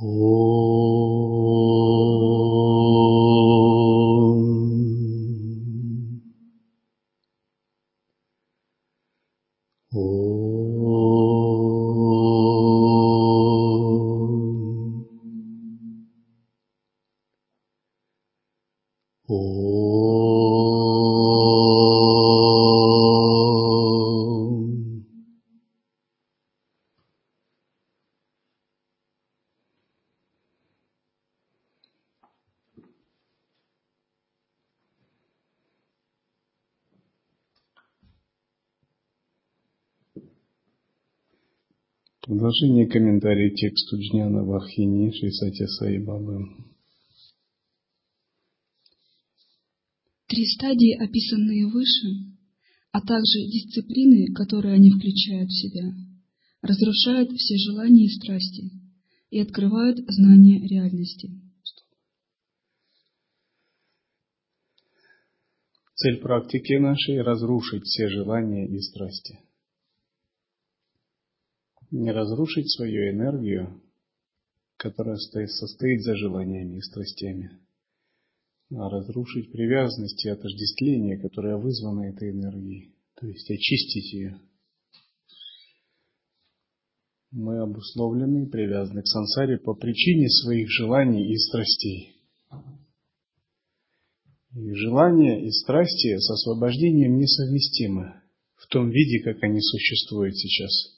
[0.00, 0.47] 五
[42.58, 46.38] Продолжение комментария тексту Джняна Вахини Шисати Саи Бабы.
[50.26, 52.34] Три стадии, описанные выше,
[52.90, 55.94] а также дисциплины, которые они включают в себя,
[56.62, 58.72] разрушают все желания и страсти
[59.30, 61.30] и открывают знание реальности.
[65.94, 69.47] Цель практики нашей– разрушить все желания и страсти
[71.90, 73.80] не разрушить свою энергию,
[74.76, 77.58] которая состоит за желаниями и страстями,
[78.70, 84.40] а разрушить привязанность и отождествление, которое вызвано этой энергией, то есть очистить ее.
[87.30, 92.14] Мы обусловлены и привязаны к сансаре по причине своих желаний и страстей.
[94.54, 98.22] И желания и страсти с освобождением несовместимы
[98.56, 100.94] в том виде, как они существуют сейчас–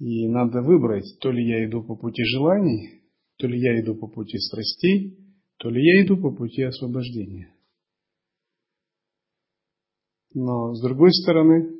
[0.00, 3.02] и надо выбрать, то ли я иду по пути желаний,
[3.36, 5.18] то ли я иду по пути страстей,
[5.58, 7.54] то ли я иду по пути освобождения.
[10.32, 11.76] Но с другой стороны,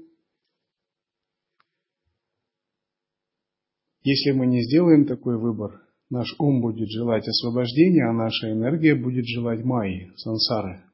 [4.03, 9.25] если мы не сделаем такой выбор, наш ум будет желать освобождения, а наша энергия будет
[9.25, 10.85] желать майи, сансары.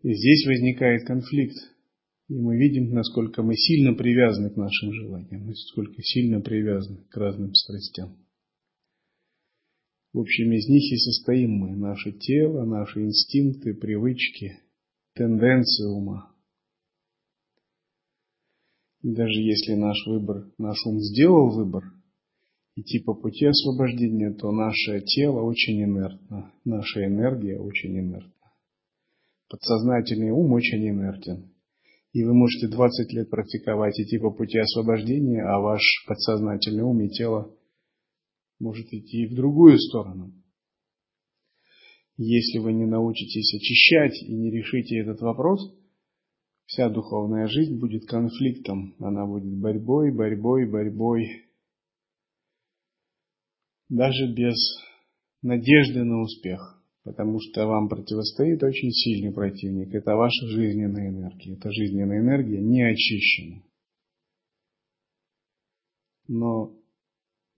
[0.00, 1.71] И здесь возникает конфликт.
[2.28, 7.52] И мы видим, насколько мы сильно привязаны к нашим желаниям, насколько сильно привязаны к разным
[7.54, 8.16] страстям.
[10.12, 14.58] В общем, из них и состоим мы, наше тело, наши инстинкты, привычки,
[15.14, 16.32] тенденции ума.
[19.02, 21.84] И даже если наш выбор, наш ум сделал выбор
[22.76, 28.32] идти по пути освобождения, то наше тело очень инертно, наша энергия очень инертна.
[29.48, 31.51] Подсознательный ум очень инертен.
[32.12, 37.08] И вы можете 20 лет практиковать, идти по пути освобождения, а ваш подсознательный ум и
[37.08, 37.56] тело
[38.58, 40.32] может идти в другую сторону.
[42.18, 45.74] Если вы не научитесь очищать и не решите этот вопрос,
[46.66, 51.46] вся духовная жизнь будет конфликтом, она будет борьбой, борьбой, борьбой,
[53.88, 54.56] даже без
[55.40, 59.94] надежды на успех потому что вам противостоит очень сильный противник.
[59.94, 61.54] Это ваша жизненная энергия.
[61.54, 63.62] Эта жизненная энергия не очищена.
[66.28, 66.78] Но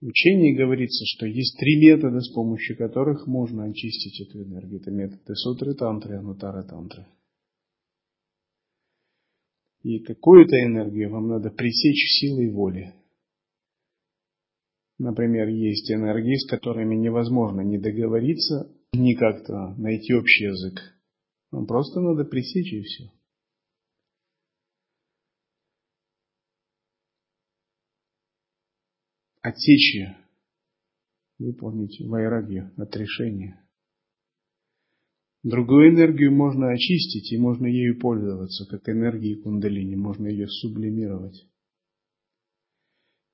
[0.01, 4.81] в учении говорится, что есть три метода, с помощью которых можно очистить эту энергию.
[4.81, 7.07] Это методы сутры, тантры, анутара тантры.
[9.83, 12.95] И какую-то энергию вам надо пресечь силой воли.
[14.97, 20.79] Например, есть энергии, с которыми невозможно не договориться, не как-то найти общий язык.
[21.51, 23.11] Вам просто надо пресечь и все.
[29.41, 29.97] Отсечь
[31.37, 33.61] выполнить вайрагию, отрешение.
[35.43, 41.47] Другую энергию можно очистить, и можно ею пользоваться, как энергией кундалини, можно ее сублимировать.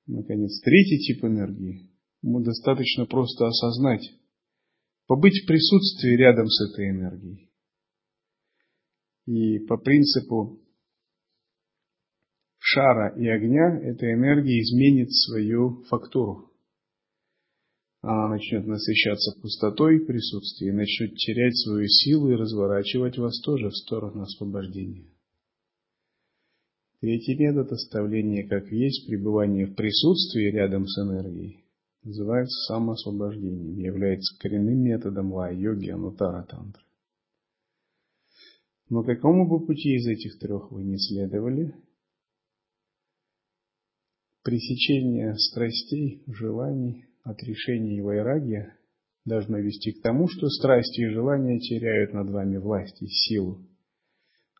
[0.06, 1.90] Наконец, третий тип энергии.
[2.20, 4.02] Достаточно просто осознать,
[5.06, 7.50] побыть в присутствии рядом с этой энергией.
[9.26, 10.60] И по принципу
[12.58, 16.50] шара и огня эта энергия изменит свою фактуру.
[18.00, 24.22] Она начнет насыщаться пустотой присутствия начнет терять свою силу и разворачивать вас тоже в сторону
[24.22, 25.06] освобождения.
[27.00, 31.62] Третий метод оставления как есть, пребывание в присутствии рядом с энергией
[32.02, 36.82] называется самоосвобождением, является коренным методом ла-йоги анутара тантры.
[38.88, 41.74] Но какому бы пути из этих трех вы не следовали,
[44.42, 48.76] пресечение страстей, желаний, отрешения и вайрагия
[49.24, 53.64] должно вести к тому, что страсти и желания теряют над вами власть и силу,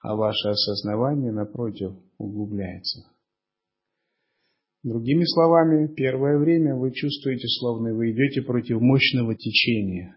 [0.01, 3.12] а ваше осознавание, напротив, углубляется.
[4.83, 10.17] Другими словами, первое время вы чувствуете, словно вы идете против мощного течения.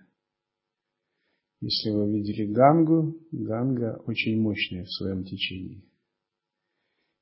[1.61, 5.83] Если вы видели Гангу, Ганга очень мощная в своем течении.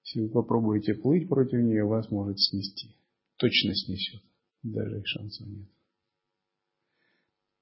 [0.05, 2.95] Если вы попробуете плыть против нее, вас может снести.
[3.37, 4.21] Точно снесет.
[4.63, 5.67] Даже шансов нет.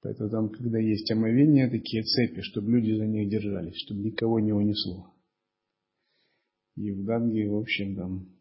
[0.01, 4.53] Поэтому там, когда есть омовения, такие цепи, чтобы люди за них держались, чтобы никого не
[4.53, 5.13] унесло.
[6.75, 8.40] И в Ганге, в общем, там,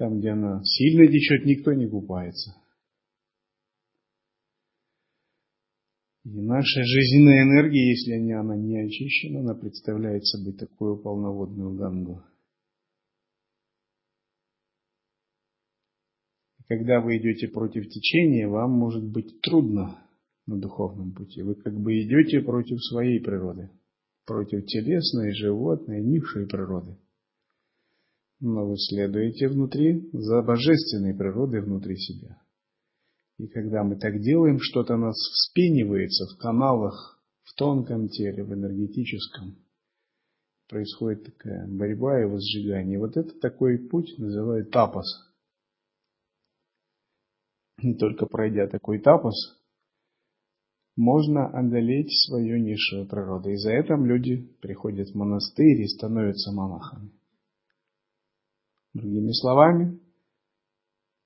[0.00, 2.56] там, где она сильно течет, никто не купается.
[6.24, 12.22] И наша жизненная энергия, если она не очищена, она представляет собой такую полноводную гангу.
[16.66, 20.02] Когда вы идете против течения, вам может быть трудно
[20.46, 21.42] на духовном пути.
[21.42, 23.68] Вы как бы идете против своей природы,
[24.24, 26.96] против телесной, животной, низшей природы.
[28.40, 32.42] Но вы следуете внутри за божественной природой внутри себя.
[33.38, 39.56] И когда мы так делаем, что-то нас вспенивается в каналах, в тонком теле, в энергетическом.
[40.68, 42.98] Происходит такая борьба и возжигание.
[42.98, 45.06] Вот это такой путь называют тапос–
[47.82, 49.58] и только пройдя такой тапос,
[50.96, 53.50] можно одолеть свою низшую природу.
[53.50, 57.10] И за этим люди приходят в монастырь и становятся монахами.
[58.92, 60.00] Другими словами,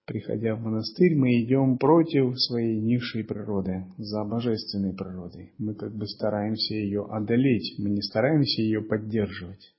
[0.06, 5.52] приходя в монастырь, мы идем против своей низшей природы, за божественной природой.
[5.58, 9.74] Мы как бы стараемся ее одолеть, мы не стараемся ее поддерживать.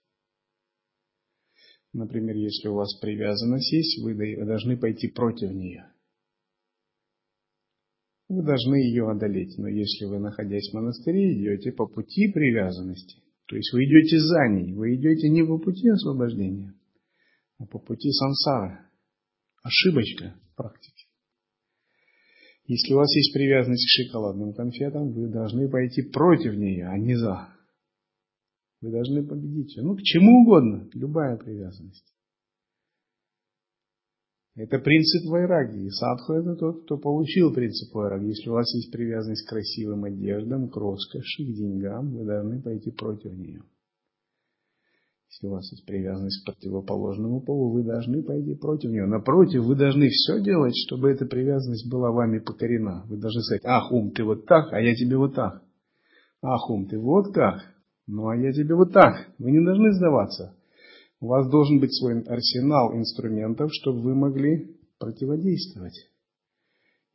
[1.93, 4.15] Например, если у вас привязанность есть, вы
[4.45, 5.85] должны пойти против нее
[8.27, 9.57] вы должны ее одолеть.
[9.57, 14.47] Но если вы, находясь в монастыре, идете по пути привязанности, то есть вы идете за
[14.49, 16.73] ней, вы идете не по пути освобождения,
[17.57, 18.79] а по пути сансары.
[19.63, 21.05] Ошибочка практике.
[22.67, 27.15] Если у вас есть привязанность к шоколадным конфетам, вы должны пойти против нее, а не
[27.15, 27.49] за.
[28.81, 29.83] Вы должны победить ее.
[29.83, 32.11] Ну, к чему угодно, любая привязанность.
[34.55, 35.85] Это принцип вайраги.
[35.85, 38.29] И садху это тот, кто получил принцип вайраги.
[38.29, 42.89] Если у вас есть привязанность к красивым одеждам, к роскоши, к деньгам, вы должны пойти
[42.91, 43.61] против нее.
[45.35, 49.05] Если у вас есть привязанность к противоположному полу, вы должны пойти против нее.
[49.05, 53.03] Напротив, вы должны все делать, чтобы эта привязанность была вами покорена.
[53.09, 55.61] Вы должны сказать, ах, ум, ты вот так, а я тебе вот так.
[56.41, 57.59] Ах, ум, ты вот как,
[58.07, 59.27] ну а я тебе вот так.
[59.37, 60.55] Вы не должны сдаваться.
[61.19, 66.11] У вас должен быть свой арсенал инструментов, чтобы вы могли противодействовать.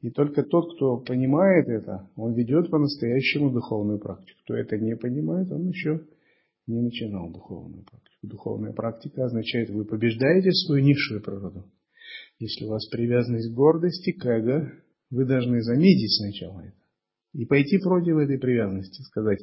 [0.02, 4.40] И только тот, кто понимает это, он ведет по-настоящему духовную практику.
[4.44, 6.02] Кто это не понимает, он еще
[6.70, 8.26] не начинал духовную практику.
[8.26, 11.70] Духовная практика означает, вы побеждаете свою низшую природу.
[12.38, 14.72] Если у вас привязанность к гордости, к эго,
[15.10, 16.76] вы должны заметить сначала это.
[17.32, 19.40] И пойти против этой привязанности, сказать,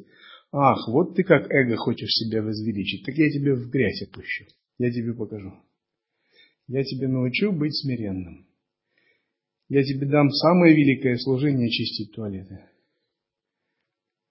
[0.51, 4.45] Ах, вот ты как эго хочешь себя возвеличить, так я тебе в грязь опущу.
[4.77, 5.53] Я тебе покажу.
[6.67, 8.47] Я тебе научу быть смиренным.
[9.69, 12.61] Я тебе дам самое великое служение чистить туалеты.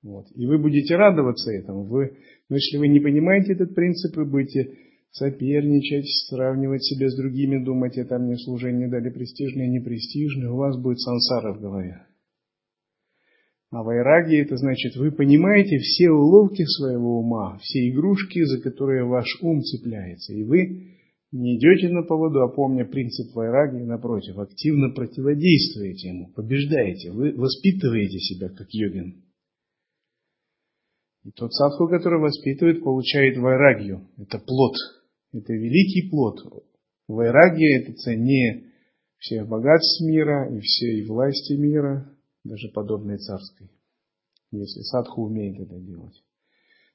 [0.03, 0.27] Вот.
[0.35, 1.85] И вы будете радоваться этому.
[1.85, 2.17] Вы,
[2.49, 4.77] но если вы не понимаете этот принцип, вы будете
[5.11, 11.01] соперничать, сравнивать себя с другими, думать, это мне служение дали престижное, непрестижное, у вас будет
[11.01, 12.03] сансара в голове.
[13.71, 19.27] А вайраги это значит, вы понимаете все уловки своего ума, все игрушки, за которые ваш
[19.43, 20.33] ум цепляется.
[20.33, 20.95] И вы
[21.33, 28.19] не идете на поводу, а помня принцип вайраги, напротив, активно противодействуете ему, побеждаете, вы воспитываете
[28.19, 29.26] себя как йогин.
[31.27, 34.07] И тот садху, который воспитывает, получает вайрагию.
[34.17, 34.77] Это плод.
[35.33, 36.39] Это великий плод.
[37.09, 38.71] Вайрагия– это цене
[39.19, 43.69] всех богатств мира и всей власти мира, даже подобной царской,
[44.53, 46.15] если садху умеет это делать.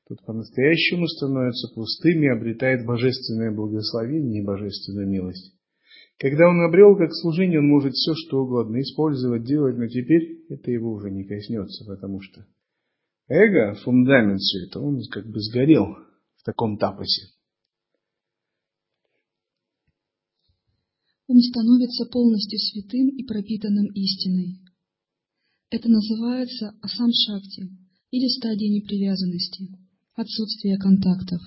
[0.08, 5.58] Тут по-настоящему становится пустым и обретает божественное благословение и божественную милость.
[6.20, 10.72] Когда он обрел как служение, он может все что угодно использовать, делать, но теперь это
[10.72, 12.46] его уже не коснется, потому что
[13.32, 15.96] эго, фундамент все это, он как бы сгорел
[16.36, 17.28] в таком тапосе.
[21.28, 24.60] Ум становится полностью святым и пропитанным истиной.
[25.70, 27.70] Это называется асам-шакти
[28.12, 29.70] или стадия непривязанности,
[30.14, 31.42] отсутствие контактов.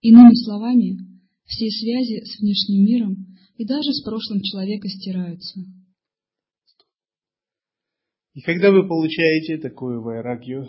[0.00, 0.98] Иными словами,
[1.44, 5.60] все связи с внешним миром и даже с прошлым человека стираются.
[8.36, 10.68] И когда вы получаете такую вайрагью,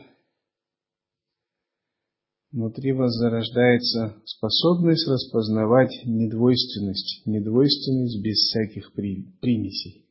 [2.49, 10.05] внутри вас зарождается способность распознавать недвойственность, недвойственность без всяких примесей.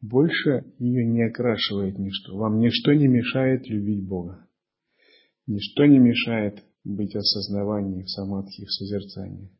[0.00, 2.38] Больше ее не окрашивает ничто.
[2.38, 4.48] Вам ничто не мешает любить Бога.
[5.46, 9.50] Ничто не мешает быть осознавании, в самадхи, в созерцании.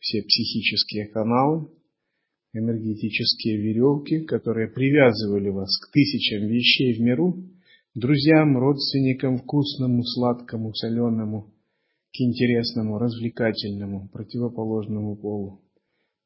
[0.00, 1.70] Все психические каналы,
[2.52, 7.36] энергетические веревки, которые привязывали вас к тысячам вещей в миру,
[7.94, 11.52] друзьям, родственникам, вкусному, сладкому, соленому,
[12.12, 15.62] к интересному, развлекательному, противоположному полу,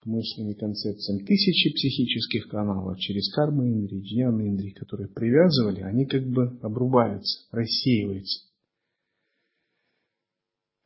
[0.00, 1.24] к мыслям и концепциям.
[1.24, 8.46] Тысячи психических каналов через кармы индри, джняны индри, которые привязывали, они как бы обрубаются, рассеиваются.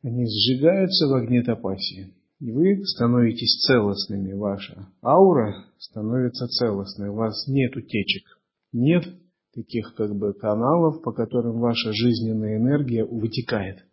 [0.03, 2.13] Они сжигаются в огне тапасии.
[2.41, 4.33] И вы становитесь целостными.
[4.33, 7.09] Ваша аура становится целостной.
[7.09, 8.23] У вас нет утечек.
[8.73, 9.03] Нет
[9.53, 13.85] таких как бы каналов, по которым ваша жизненная энергия вытекает.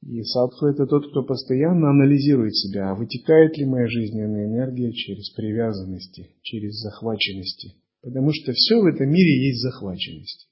[0.00, 5.28] И садху это тот, кто постоянно анализирует себя, а вытекает ли моя жизненная энергия через
[5.30, 7.74] привязанности, через захваченности.
[8.00, 10.48] Потому что все в этом мире есть захваченность.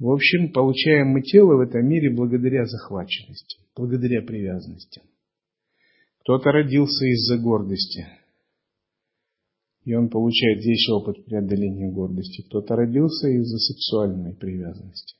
[0.00, 5.02] В общем, получаем мы тело в этом мире благодаря захваченности, благодаря привязанности.
[6.20, 8.06] Кто-то родился из-за гордости,
[9.84, 12.42] и он получает здесь опыт преодоления гордости.
[12.48, 15.16] Кто-то родился из-за сексуальной привязанности.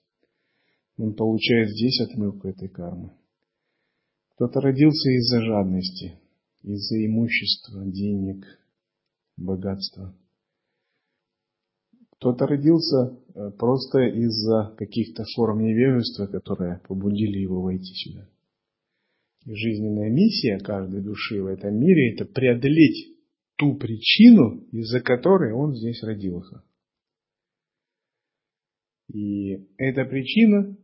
[0.97, 3.13] Он получает здесь отмывку этой кармы.
[4.35, 6.15] Кто-то родился из-за жадности,
[6.63, 8.47] из-за имущества, денег,
[9.37, 10.15] богатства.
[12.21, 18.29] Кто-то родился э, просто из-за каких-то форм невежества, которые побудили его войти сюда.
[19.47, 23.17] И жизненная миссия каждой души в этом мире– это преодолеть
[23.57, 26.63] ту причину, из-за которой он здесь родился.
[29.11, 30.77] И эта причина,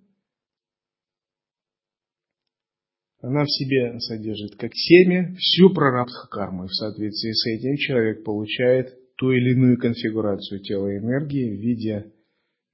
[3.20, 6.66] она в себе содержит как семя всю прарабдха кармы.
[6.66, 12.12] В соответствии с этим человек получает ту или иную конфигурацию тела и энергии в виде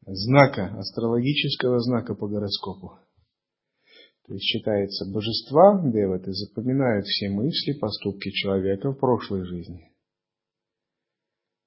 [0.04, 2.98] знака, астрологического знака по гороскопу.
[4.26, 9.90] То есть считается божества, деваты, запоминают все мысли, поступки человека в прошлой жизни.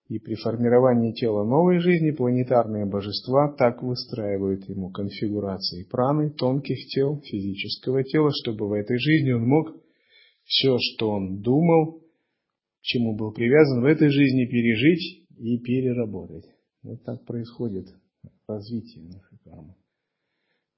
[0.07, 7.19] И при формировании тела новой жизни планетарные божества так выстраивают ему конфигурации праны, тонких тел,
[7.23, 9.75] физического тела, чтобы в этой жизни он мог
[10.43, 12.04] все, что он думал,
[12.85, 16.45] чему был привязан, в этой жизни пережить и переработать.
[16.83, 17.87] Вот так происходит
[18.47, 19.75] развитие нашей кармы.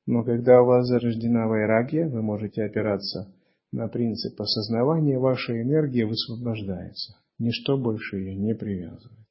[0.05, 3.33] Но когда у вас зарождена вайрагия, вы можете опираться
[3.73, 7.17] на принцип осознавания, ваша энергия высвобождается.
[7.39, 9.27] Ничто больше ее не привязывает.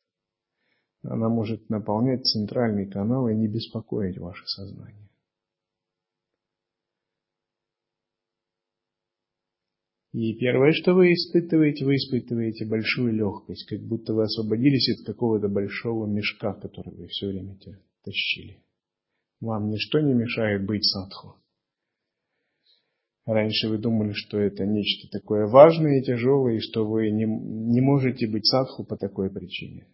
[1.03, 5.06] Она может наполнять центральный канал и не беспокоить ваше сознание.
[10.17, 15.49] И первое, что вы испытываете, вы испытываете большую легкость, как будто вы освободились от какого-то
[15.49, 17.59] большого мешка, который вы все время
[18.03, 18.63] тащили.
[19.41, 21.37] Вам ничто не мешает быть садху.
[23.27, 27.83] Раньше вы думали, что это нечто такое важное и тяжелое, и что вы не, не
[27.83, 29.87] можете быть садху по такой причине.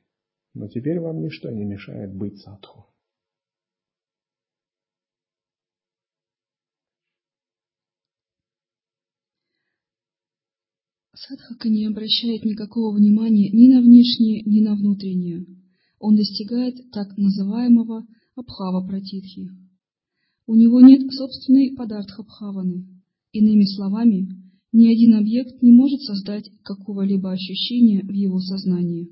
[0.54, 2.91] Но теперь вам ничто не мешает быть садху.
[11.28, 15.46] Садхака не обращает никакого внимания ни на внешнее, ни на внутреннее.
[16.00, 19.50] Он достигает так называемого абхава пратитхи.
[20.48, 22.88] У него нет собственной падартхабхаваны,
[23.32, 24.28] Иными словами,
[24.72, 29.08] ни один объект не может создать какого-либо ощущения в его сознании.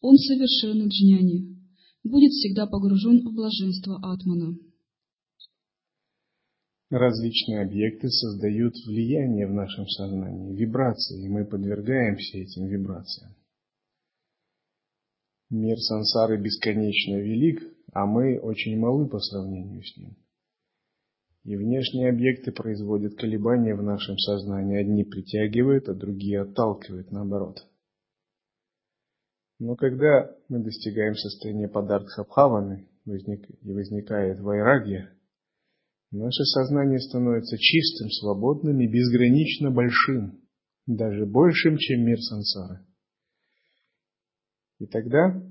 [0.00, 1.58] Он совершенный джняни,
[2.02, 4.56] будет всегда погружен в блаженство Атмана.
[6.90, 13.32] Различные объекты создают влияние в нашем сознании, вибрации, и мы подвергаемся этим вибрациям.
[15.50, 20.16] Мир сансары бесконечно велик, а мы очень малы по сравнению с ним.
[21.44, 24.80] И внешние объекты производят колебания в нашем сознании.
[24.80, 27.66] Одни притягивают, а другие отталкивают, наоборот.
[29.60, 35.12] Но когда мы достигаем состояния падартхабхаваны возник, и возникает вайрагия,
[36.10, 40.40] наше сознание становится чистым, свободным и безгранично большим,
[40.86, 42.86] даже большим, чем мир сансары.
[44.78, 45.42] И тогда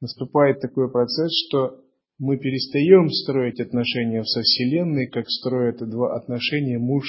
[0.00, 1.84] наступает такой процесс, что
[2.18, 7.04] мы перестаем строить отношения со Вселенной, как строят два отношения муж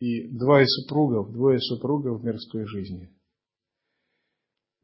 [0.00, 3.10] и двое супругов, двое супругов в мирской жизни.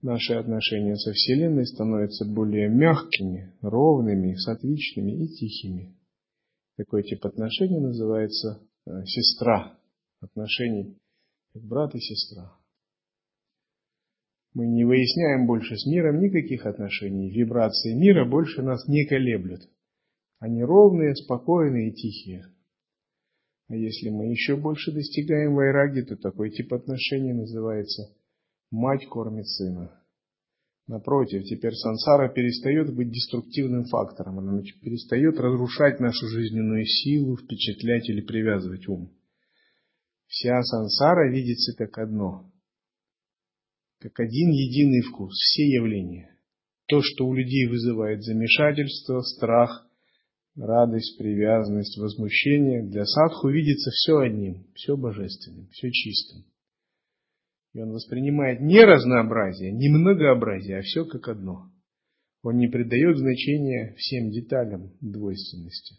[0.03, 5.97] Наши отношения со Вселенной становятся более мягкими, ровными, сатвичными и тихими.
[6.77, 9.79] Такой тип отношений называется э, сестра.
[10.21, 10.99] Отношений
[11.53, 12.53] как брат и сестра.
[14.55, 17.31] Мы не выясняем больше с миром никаких отношений.
[17.31, 19.69] Вибрации мира больше нас не колеблют.
[20.41, 22.47] Они ровные, спокойные и тихие.
[23.69, 28.15] А если мы еще больше достигаем вайраги, то такой тип отношений называется
[28.71, 30.04] «мать кормит сына».
[30.87, 38.21] Напротив, теперь сансара перестает быть деструктивным фактором, она перестает разрушать нашу жизненную силу, впечатлять или
[38.21, 39.11] привязывать ум.
[40.27, 42.53] Вся сансара видится как одно,
[43.99, 46.37] как один единый вкус, все явления.
[46.87, 49.87] То, что у людей вызывает замешательство, страх,
[50.55, 56.45] радость, привязанность, возмущение, для садху видится все одним, все божественным, все чистым.
[57.75, 61.71] И он воспринимает не разнообразие, не многообразие, а все как одно.
[62.43, 65.97] Он не придает значения всем деталям двойственности.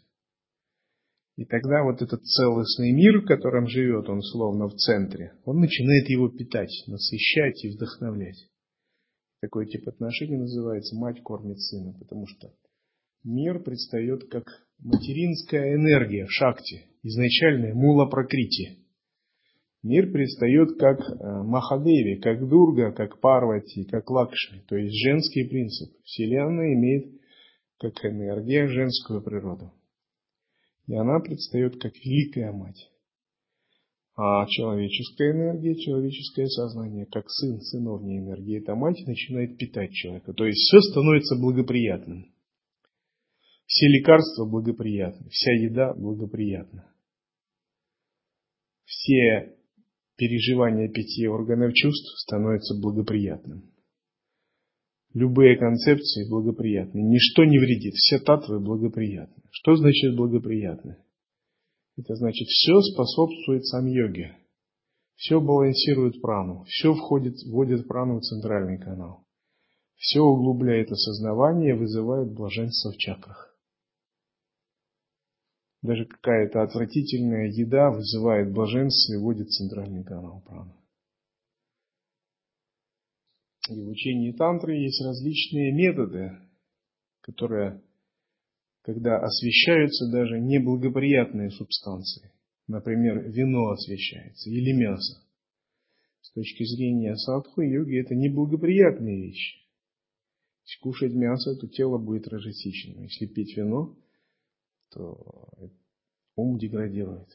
[1.36, 6.08] И тогда вот этот целостный мир, в котором живет он словно в центре, он начинает
[6.08, 8.48] его питать, насыщать и вдохновлять.
[9.42, 12.54] Такой тип отношений называется «мать кормит сына», потому что
[13.22, 14.44] мир предстает как
[14.78, 18.85] материнская энергия, шакти, изначальная мула прокрити.
[19.86, 25.96] Мир предстает как э, Махадеви, как Дурга, как Парвати, как Лакшми, то есть женский принцип.
[26.02, 27.20] Вселенная имеет
[27.78, 29.72] как энергия женскую природу.
[30.88, 32.90] И она предстает как великая мать.
[34.16, 40.32] А человеческая энергия, человеческое сознание, как сын, сыновняя энергия, эта мать начинает питать человека.
[40.32, 42.26] То есть все становится благоприятным.
[43.66, 46.90] Все лекарства благоприятны, вся еда благоприятна.
[48.84, 49.55] Все
[50.16, 53.70] переживания пяти органов чувств становятся благоприятным.
[55.14, 57.00] Любые концепции благоприятны.
[57.00, 57.94] Ничто не вредит.
[57.94, 59.42] Все татвы благоприятны.
[59.50, 60.98] Что значит благоприятны?
[61.96, 64.36] Это значит, все способствует сам йоге.
[65.14, 66.64] Все балансирует прану.
[66.64, 69.24] Все входит, вводит прану в центральный канал.
[69.96, 73.55] Все углубляет осознавание, вызывает блаженство в чакрах.
[75.86, 80.74] Даже какая-то отвратительная еда вызывает блаженство и вводит центральный канал праны.
[83.70, 86.38] И в учении тантры есть различные методы,
[87.20, 87.82] которые,
[88.82, 92.32] когда освещаются даже неблагоприятные субстанции,
[92.66, 95.22] например, вино освещается или мясо.
[96.20, 99.58] С точки зрения садху и йоги это неблагоприятные вещи.
[100.64, 103.04] Если кушать мясо, то тело будет рожетичным.
[103.04, 103.96] Если пить вино,
[104.92, 105.70] то
[106.36, 107.28] ум деградирует.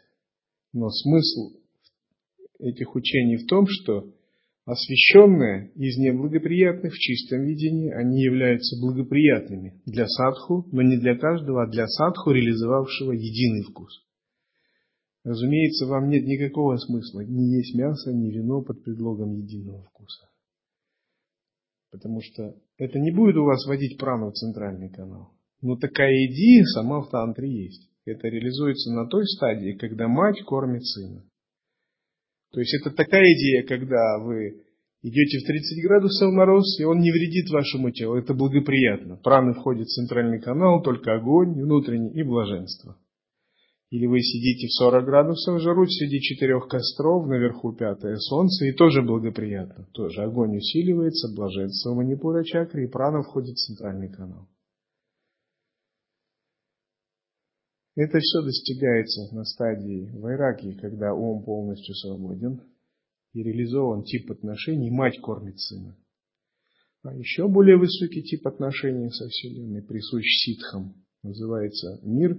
[0.73, 1.57] Но смысл
[2.59, 4.13] этих учений в том, что
[4.65, 11.63] освященные из неблагоприятных в чистом видении, они являются благоприятными для садху, но не для каждого,
[11.63, 14.05] а для садху, реализовавшего единый вкус.
[15.23, 20.29] Разумеется, вам нет никакого смысла ни есть мясо, ни вино под предлогом единого вкуса.
[21.91, 25.33] Потому что это не будет у вас вводить прану в центральный канал.
[25.61, 27.89] Но такая идея сама в тантре есть.
[28.05, 31.23] Это реализуется на той стадии, когда мать кормит сына.
[32.51, 34.63] То есть это такая идея, когда вы
[35.03, 38.15] идете в 30 градусов мороз, и он не вредит вашему телу.
[38.15, 39.17] Это благоприятно.
[39.17, 42.97] Праны входит в центральный канал, только огонь внутренний и блаженство.
[43.91, 49.01] Или вы сидите в 40 градусов жару среди четырех костров, наверху пятое солнце, и тоже
[49.01, 49.85] благоприятно.
[49.93, 54.47] Тоже огонь усиливается, блаженство манипура чакры, и прана входит в центральный канал.
[57.95, 62.61] Это все достигается на стадии вайраги, когда ум полностью свободен
[63.33, 65.97] и реализован тип отношений «мать кормит сына».
[67.03, 71.03] А еще более высокий тип отношений со Вселенной присущ ситхам.
[71.23, 72.37] Называется мир,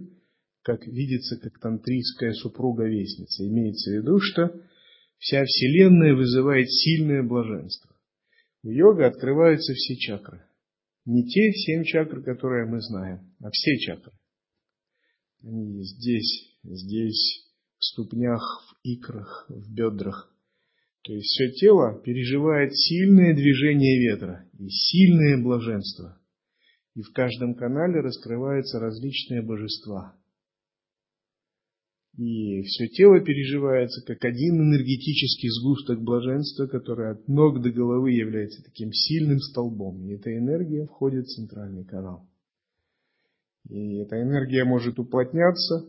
[0.62, 3.46] как видится, как тантрийская супруга-вестница.
[3.46, 4.54] Имеется в виду, что
[5.18, 7.94] вся Вселенная вызывает сильное блаженство.
[8.62, 10.44] В йога открываются все чакры.
[11.04, 14.12] Не те семь чакр, которые мы знаем, а все чакры.
[15.42, 20.32] Они здесь, здесь, в ступнях, в икрах, в бедрах.
[21.02, 26.18] То есть все тело переживает сильное движение ветра и сильное блаженство.
[26.94, 30.14] И в каждом канале раскрываются различные божества.
[32.16, 38.62] И все тело переживается как один энергетический сгусток блаженства, который от ног до головы является
[38.62, 40.06] таким сильным столбом.
[40.06, 42.28] И эта энергия входит в центральный канал.
[43.68, 45.86] И эта энергия может уплотняться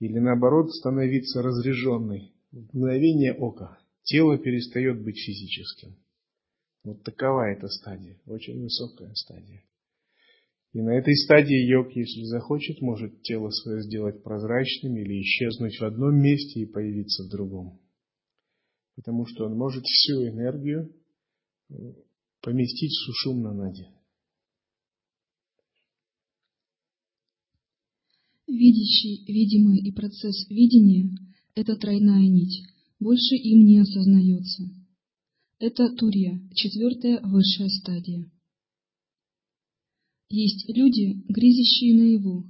[0.00, 2.32] или наоборот становиться разряженной.
[2.50, 5.96] В мгновение ока тело перестает быть физическим.
[6.84, 9.62] Вот такова эта стадия, очень высокая стадия.
[10.72, 15.82] И на этой стадии йог, если захочет, может тело свое сделать прозрачным или исчезнуть в
[15.84, 17.78] одном месте и появиться в другом.
[18.96, 20.92] Потому что он может всю энергию
[21.70, 21.74] э,
[22.40, 23.52] поместить в сушум на
[28.52, 31.08] Видящий, видимый и процесс видения–
[31.54, 32.62] это тройная нить,
[33.00, 34.64] больше им не осознается.
[35.58, 38.30] Это Турья, четвертая высшая стадия.
[40.28, 42.44] Есть люди, грезящие наяву.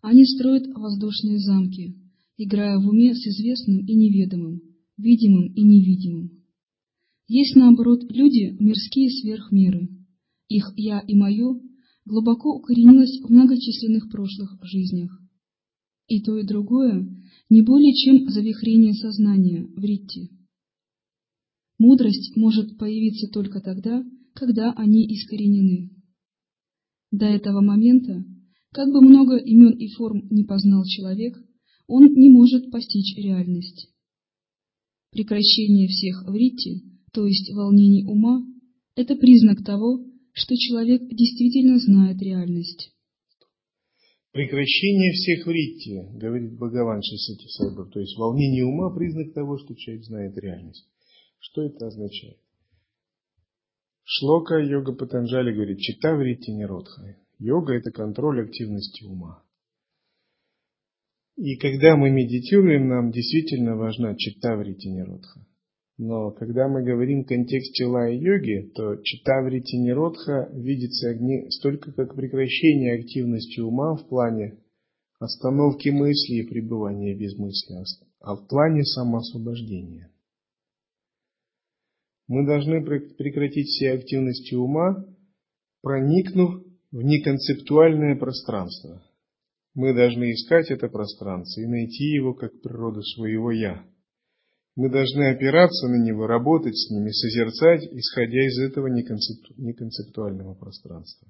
[0.00, 1.96] Они строят воздушные замки,
[2.36, 4.62] играя в уме с известным и неведомым,
[4.96, 6.44] видимым и невидимым.
[7.26, 9.88] Есть, наоборот, люди, мирские сверхмеры.
[10.48, 11.60] Их «я» и «моё»
[12.04, 15.21] глубоко укоренилось в многочисленных прошлых жизнях.
[16.12, 17.08] И то, и другое
[17.48, 20.28] не более чем завихрение сознания в ритте.
[21.78, 25.90] Мудрость может появиться только тогда, когда они искоренены.
[27.12, 28.22] До этого момента,
[28.72, 31.42] как бы много имен и форм не познал человек,
[31.86, 33.88] он не может постичь реальность.
[35.12, 36.82] Прекращение всех в ритте,
[37.14, 38.46] то есть волнений ума,
[38.96, 42.91] это признак того, что человек действительно знает реальность.
[44.32, 49.74] Прекращение всех в ритте, говорит Бхагаван Шисати Сайбар, то есть волнение ума– признак того, что
[49.74, 50.88] человек знает реальность.
[51.38, 52.38] Что это означает?
[54.04, 57.14] Шлока йога Патанджали говорит, чита в ритте ниродха.
[57.38, 59.42] Йога– это контроль активности ума.
[61.36, 65.46] И когда мы медитируем, нам действительно важна чита в ритте ниродха.
[66.04, 72.98] Но когда мы говорим в контексте лая-йоги, то читаврити ниродха видится не столько как прекращение
[72.98, 74.58] активности ума в плане
[75.20, 77.76] остановки мысли и пребывания без мысли,
[78.18, 80.10] а в плане самоосвобождения.
[82.26, 85.06] Мы должны прекратить все активности ума,
[85.82, 89.04] проникнув в неконцептуальное пространство.
[89.74, 93.86] Мы должны искать это пространство и найти его как природу своего «я».
[94.74, 101.28] Мы должны опираться на него, работать с ними, созерцать, исходя из этого неконцепту, неконцептуального пространства.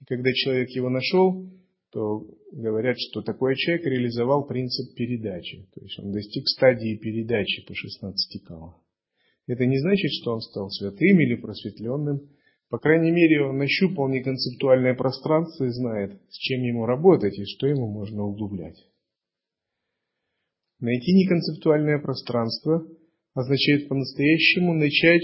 [0.00, 1.48] И когда человек его нашел,
[1.92, 5.68] то говорят, что такой человек реализовал принцип передачи.
[5.74, 8.76] То есть он достиг стадии передачи по 16 кала.
[9.46, 12.28] Это не значит, что он стал святым или просветленным.
[12.68, 17.68] По крайней мере, он нащупал неконцептуальное пространство и знает, с чем ему работать и что
[17.68, 18.76] ему можно углублять.
[20.78, 22.86] Найти неконцептуальное пространство
[23.34, 25.22] означает по-настоящему начать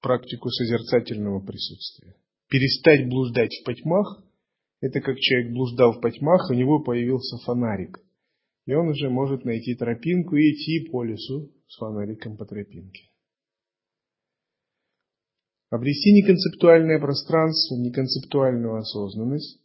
[0.00, 2.16] практику созерцательного присутствия.
[2.48, 4.24] Перестать блуждать в потьмах–
[4.80, 8.00] это как человек блуждал в потьмах, у него появился фонарик.
[8.66, 13.10] И он уже может найти тропинку и идти по лесу с фонариком по тропинке.
[15.70, 19.60] Обрести неконцептуальное пространство, неконцептуальную осознанность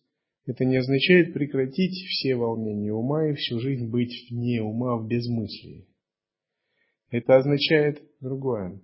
[0.46, 5.88] это не означает прекратить все волнения ума и всю жизнь быть вне ума в безмыслии.
[7.10, 8.82] Это означает другое.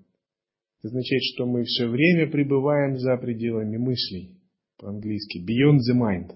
[0.80, 4.40] Это означает, что мы все время пребываем за пределами мыслей.
[4.78, 6.30] По-английски beyond the mind.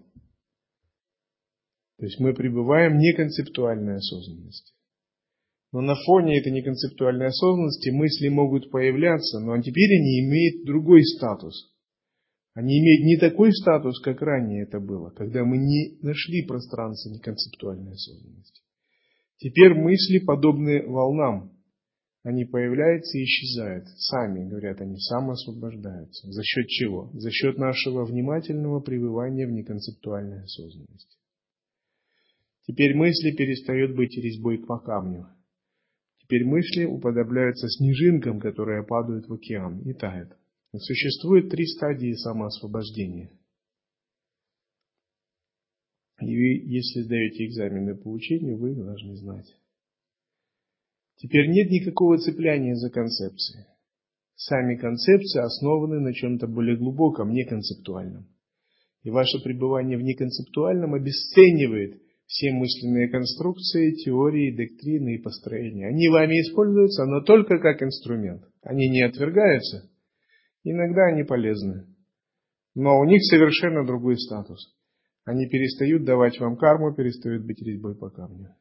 [1.97, 4.73] То есть мы пребываем в неконцептуальной осознанности.
[5.71, 11.71] Но на фоне этой неконцептуальной осознанности мысли могут появляться, но теперь они имеют другой статус–
[12.55, 17.91] они имеют не такой статус, как ранее это было, когда мы не нашли пространство неконцептуальной
[17.91, 18.61] осознанности.
[19.37, 21.51] Теперь мысли подобны волнам.
[22.23, 23.89] Они появляются и исчезают.
[23.97, 26.31] Сами, говорят они, самоосвобождаются.
[26.31, 27.11] За счет чего?
[27.13, 31.17] За счет нашего внимательного пребывания в неконцептуальной осознанности.
[32.67, 35.27] Теперь мысли перестают быть резьбой по камню.
[36.21, 40.31] Теперь мысли уподобляются снежинкам, которые падают в океан и тают.
[40.79, 43.31] Существует три стадии самоосвобождения.
[46.21, 49.47] И если сдаете экзамены по учению, вы должны знать.
[51.17, 53.67] Теперь нет никакого цепляния за концепции.
[54.35, 58.27] Сами концепции основаны на чем-то более глубоком, неконцептуальном.
[59.03, 65.87] И ваше пребывание в неконцептуальном обесценивает все мысленные конструкции, теории, доктрины и построения.
[65.87, 68.43] Они вами используются, но только как инструмент.
[68.61, 69.89] Они не отвергаются,
[70.67, 71.85] Иногда они полезны,
[72.73, 74.75] но у них совершенно другой статус.
[75.23, 78.55] Они перестают давать вам карму, перестают быть резьбой по камню.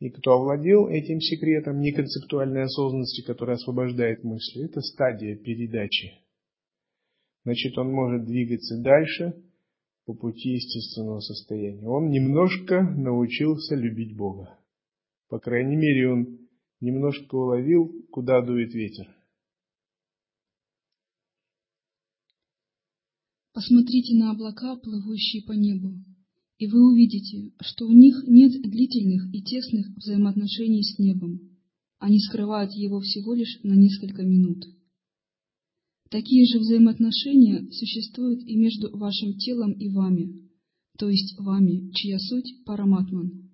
[0.00, 6.10] И кто овладел этим секретом неконцептуальной осознанности, которая освобождает мысли, это стадия передачи.
[7.44, 9.34] Значит, он может двигаться дальше
[10.04, 11.88] по пути естественного состояния.
[11.88, 14.58] Он немножко научился любить Бога.
[15.28, 16.38] По крайней мере, он
[16.80, 19.15] немножко уловил, куда дует ветер.
[23.56, 25.94] Посмотрите на облака, плывущие по небу,
[26.58, 31.40] и вы увидите, что у них нет длительных и тесных взаимоотношений с небом.
[31.98, 34.62] Они скрывают его всего лишь на несколько минут.
[36.10, 40.50] Такие же взаимоотношения существуют и между вашим телом и вами,
[40.98, 43.50] то есть вами, чья суть– параматман.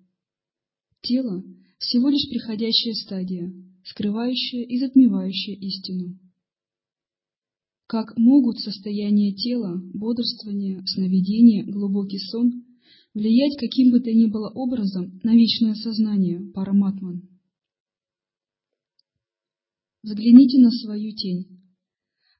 [1.01, 1.45] Тело–
[1.79, 3.53] всего лишь приходящая стадия,
[3.85, 6.19] скрывающая и затмевающая истину.
[7.93, 12.65] Как могут состояние тела, бодрствование, сновидение, глубокий сон
[13.13, 17.29] влиять каким бы то ни было образом на вечное сознание, параматман?
[20.01, 21.61] Взгляните на свою тень.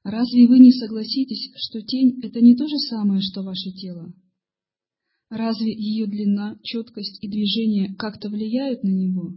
[0.02, 4.12] Разве вы не согласитесь, что тень– это не то же самое, что ваше тело?
[5.30, 9.32] Разве ее длина, четкость и движение как-то влияют на него?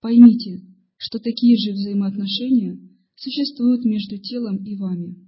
[0.00, 0.60] Поймите,
[0.96, 2.78] что такие же взаимоотношения
[3.16, 5.23] существуют между телом и вами.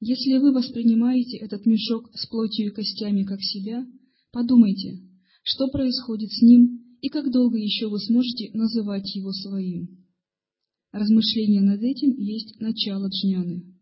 [0.00, 3.84] Если вы воспринимаете этот мешок с плотью и костями как себя,
[4.32, 5.00] подумайте,
[5.42, 10.06] что происходит с ним и как долго еще вы сможете называть его своим.
[10.92, 13.74] Размышление над этим есть начало джняны.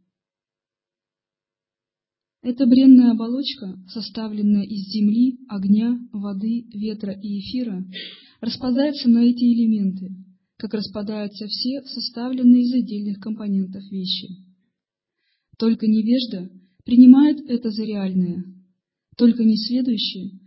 [2.42, 7.84] Эта бренная оболочка, составленная из земли, огня, воды, ветра и эфира,
[8.40, 10.14] распадается на эти элементы,
[10.56, 14.45] как распадаются все составленные из отдельных компонентов вещи.
[15.58, 16.50] Только невежда
[16.84, 18.44] принимает это за реальное,
[19.16, 20.40] только несведущий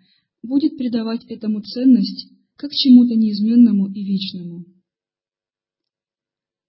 [0.44, 4.66] будет придавать этому ценность как чему-то неизменному и вечному.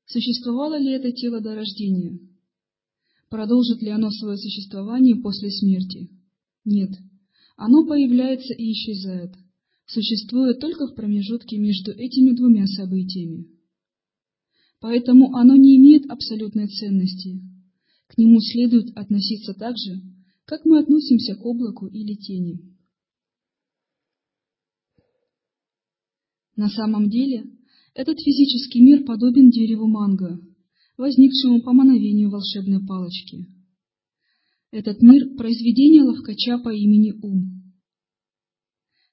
[0.07, 2.19] Существовало ли это тело до рождения?
[3.29, 6.11] Продолжит ли оно свое существование после смерти?
[6.65, 6.91] Нет.
[7.57, 9.35] Оно появляется и исчезает,
[9.87, 13.47] существуя только в промежутке между этими двумя событиями.
[14.81, 17.50] Поэтому оно не имеет абсолютной ценности.
[18.11, 20.03] К нему следует относиться так же,
[20.45, 22.59] как мы относимся к облаку или тени.
[26.57, 27.45] На самом деле,
[27.95, 30.41] этот физический мир подобен дереву манго,
[30.97, 33.47] возникшему по мановению волшебной палочки.
[34.73, 37.73] Этот мир– произведение ловкача по имени Ум.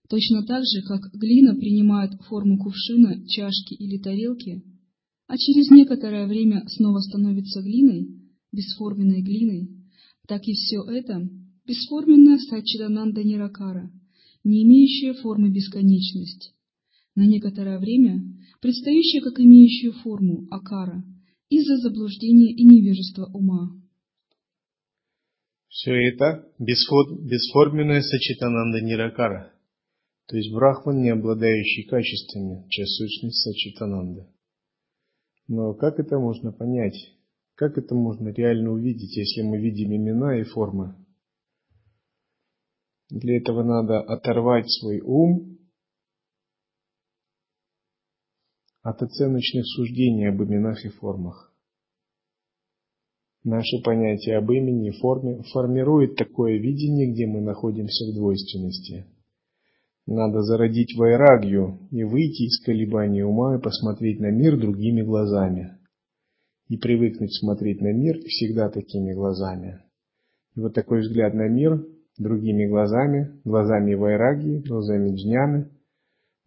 [0.09, 4.63] Точно так же, как глина принимает форму кувшина, чашки или тарелки,
[5.27, 8.16] а через некоторое время снова становится глиной,
[8.57, 9.69] бесформенной глиной,
[10.27, 11.21] так и все это–
[11.67, 13.91] бесформенная сачидананда ниракара,
[14.43, 16.55] не имеющая формы бесконечность,
[17.15, 18.21] на некоторое время
[18.61, 21.03] предстающая как имеющая форму акара
[21.49, 23.69] из-за заблуждения и невежества ума.
[25.69, 29.53] Все это бесход, бесформенная сачитананда ниракара,
[30.27, 34.27] то есть брахман, не обладающий качествами, чья сущность сачитананда.
[35.47, 37.16] Но как это можно понять?
[37.57, 40.95] Как это можно реально увидеть, если мы видим имена и формы?
[43.09, 45.57] Для этого надо оторвать свой ум
[48.83, 51.51] от оценочных суждений об именах и формах.
[53.43, 59.07] Наше понятие об имени и форме формирует такое видение, где мы находимся в двойственности.
[60.05, 65.76] Надо зародить вайрагью и выйти из колебаний ума и посмотреть на мир другими глазами.
[66.69, 69.81] И привыкнуть смотреть на мир всегда такими глазами.
[70.55, 71.85] И вот такой взгляд на мир
[72.17, 75.71] другими глазами, глазами вайраги, глазами джняны–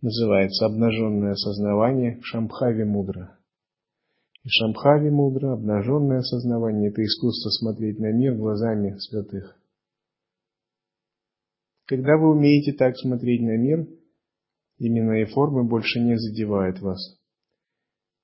[0.02, 3.38] называется обнаженное осознавание Шамбхави Мудра.
[4.42, 9.56] И Шамбхави Мудра, обнаженное осознавание, это искусство смотреть на мир глазами святых.
[11.86, 13.86] Когда вы умеете так смотреть на мир,
[14.78, 17.19] имена и формы больше не задевают вас.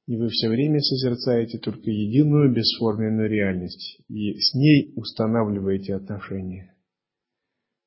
[0.06, 6.74] И вы все время созерцаете только единую бесформенную реальность, и с ней устанавливаете отношения.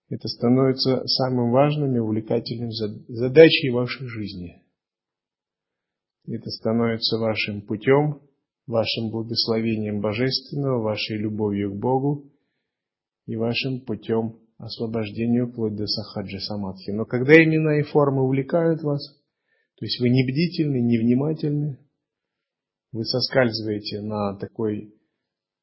[0.09, 4.63] Это становится самым важным и увлекательным задачей вашей жизни.
[6.27, 8.19] Это становится вашим путем,
[8.67, 12.31] вашим благословением божественного, вашей любовью к Богу
[13.27, 16.91] и вашим путем освобождению вплоть до сахаджи самадхи.
[16.91, 19.01] Но когда имена и формы увлекают вас,
[19.77, 21.79] то есть вы не бдительны, не внимательны,
[22.91, 24.93] вы соскальзываете на такой,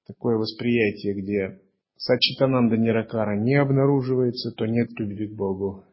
[0.07, 1.61] такое восприятие, где
[1.97, 5.85] Сачитананда Ниракара не обнаруживается, то нет любви к Богу.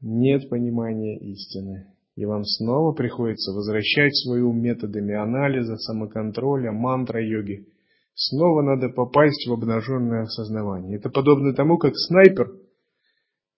[0.00, 1.94] Нет понимания истины.
[2.16, 7.66] И вам снова приходится возвращать свой ум методами анализа, самоконтроля, мантра-йоги.
[8.14, 10.98] Снова надо попасть в обнаженное осознавание.
[10.98, 12.52] Это подобно тому, как снайпер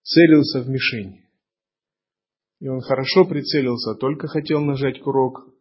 [0.04, 1.22] целился в мишень.
[2.60, 5.53] И он хорошо прицелился, только хотел нажать курок,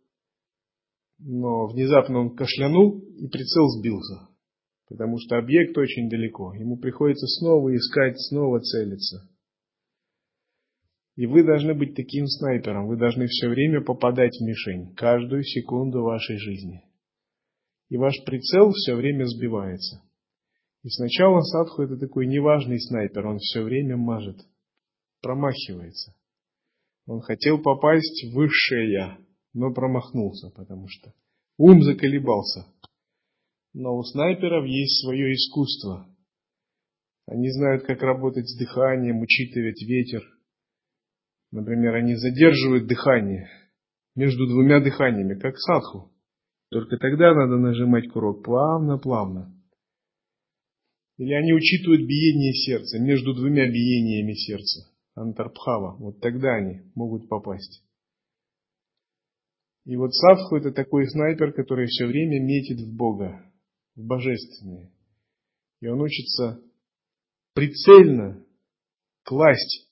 [1.20, 4.30] но внезапно он кашлянул, и прицел сбился.
[4.90, 6.54] потому что объект очень далеко.
[6.54, 9.28] Ему приходится снова искать, снова целиться.
[11.16, 12.88] И вы должны быть таким снайпером.
[12.88, 16.84] Вы должны все время попадать в мишень, каждую секунду вашей жизни.
[17.90, 20.02] И ваш прицел все время сбивается.
[20.84, 24.38] И сначала садху это такой неважный снайпер, он все время мажет,
[25.22, 26.14] промахивается.
[27.06, 29.18] Он хотел попасть в высшее я,
[29.54, 31.14] но промахнулся, потому что
[31.58, 32.66] ум заколебался.
[33.74, 36.08] Но у снайперов есть свое искусство.
[37.28, 40.22] Они знают, как работать с дыханием, учитывать ветер.
[41.52, 43.50] Например, они задерживают дыхание
[44.16, 46.12] между двумя дыханиями, как садху.
[46.70, 49.54] Только тогда надо нажимать курок плавно-плавно.
[51.18, 54.90] Или они учитывают биение сердца между двумя биениями сердца.
[55.16, 55.96] Антарбхава.
[55.98, 57.83] Вот тогда они могут попасть.
[59.86, 63.44] И вот садху это такой снайпер, который все время метит в Бога,
[63.96, 64.92] в божественное.
[65.82, 66.62] И он учится
[67.54, 68.46] прицельно
[69.24, 69.90] класть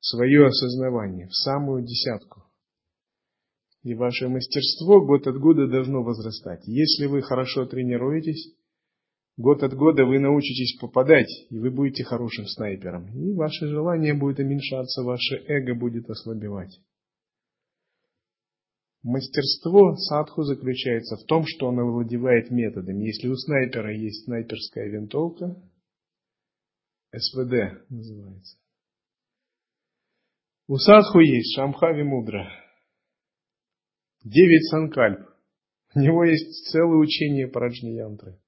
[0.00, 2.44] свое осознавание в самую десятку.
[3.82, 6.66] И ваше мастерство год от года должно возрастать.
[6.66, 8.54] Если вы хорошо тренируетесь,
[9.36, 13.06] год от года вы научитесь попадать, и вы будете хорошим снайпером.
[13.14, 16.80] И ваше желание будет уменьшаться, ваше эго будет ослабевать.
[19.06, 23.04] Мастерство садху заключается в том, что он овладевает методами.
[23.04, 25.54] Если у снайпера есть снайперская винтовка,
[27.14, 28.58] СВД называется.
[30.66, 32.50] У садху есть Шамхави Мудра,
[34.24, 35.20] девять санкальп.
[35.94, 38.40] У него есть целое учение по Раджниянтры.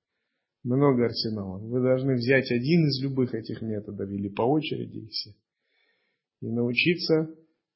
[0.65, 1.63] Много арсеналов.
[1.63, 5.31] Вы должны взять один из любых этих методов или по очереди все.
[6.41, 7.33] И научиться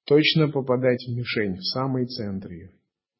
[0.06, 2.72] точно попадать в мишень, в самый центр ее.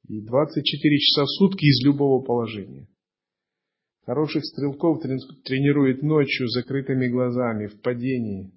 [0.08, 2.88] И 24 часа в сутки из любого положения.
[4.04, 8.52] Хороших стрелков тренирует ночью, закрытыми глазами, в падении.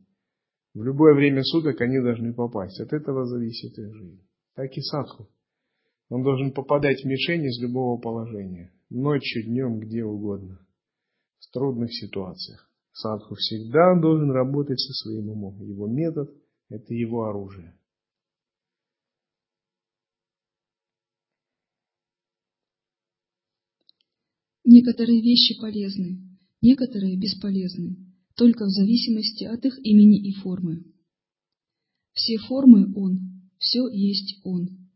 [0.74, 2.80] В любое время суток они должны попасть.
[2.82, 4.28] От этого зависит их жизнь.
[4.56, 5.30] Так и садху.
[6.10, 8.74] Он должен попадать в мишень из любого положения.
[8.90, 10.60] Ночью, днем, где угодно.
[11.40, 12.70] В трудных ситуациях.
[12.92, 15.62] Садху всегда должен работать со своим умом.
[15.62, 16.34] Его метод–
[16.70, 17.76] это его оружие.
[24.66, 26.20] Некоторые вещи полезны,
[26.60, 27.98] некоторые бесполезны,
[28.36, 30.84] только в зависимости от их имени и формы.
[32.14, 34.90] Все формы Он, все есть Он.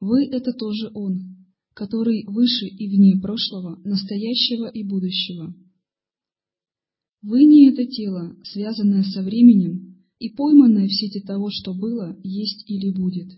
[0.00, 5.54] Вы– это тоже Он, который выше и вне прошлого, настоящего и будущего.
[7.20, 12.64] Вы не это тело, связанное со временем и пойманное в сети того, что было, есть
[12.70, 13.28] или будет.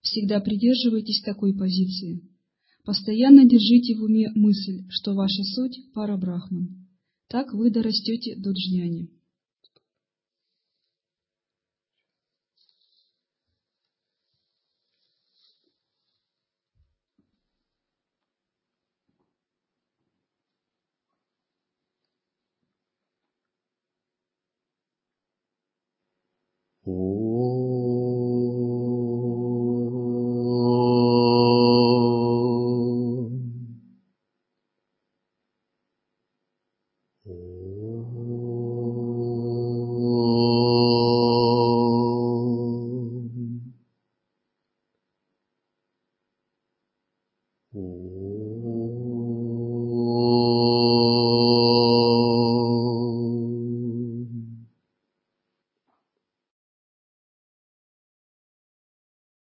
[0.00, 2.28] Всегда придерживайтесь такой позиции–
[2.84, 6.86] Постоянно держите в уме мысль, что ваша суть– пара брахман.
[7.28, 9.10] Так вы дорастете до джняни.